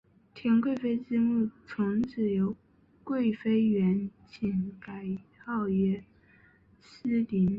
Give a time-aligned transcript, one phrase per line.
[0.33, 2.55] 田贵妃之墓从此由
[3.03, 5.05] 贵妃园寝改
[5.45, 6.03] 号曰
[6.81, 7.47] 思陵。